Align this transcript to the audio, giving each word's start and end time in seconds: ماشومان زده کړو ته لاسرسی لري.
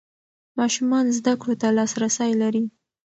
ماشومان 0.59 1.05
زده 1.17 1.33
کړو 1.41 1.53
ته 1.61 1.67
لاسرسی 1.77 2.31
لري. 2.41 2.63